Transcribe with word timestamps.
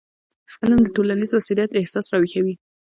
علم 0.61 0.79
د 0.83 0.87
ټولنیز 0.95 1.31
مسؤلیت 1.37 1.71
احساس 1.73 2.05
راویښوي. 2.13 2.55